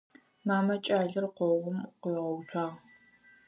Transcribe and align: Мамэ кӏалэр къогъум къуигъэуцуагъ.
Мамэ 0.47 0.75
кӏалэр 0.85 1.25
къогъум 1.37 1.77
къуигъэуцуагъ. 2.01 2.75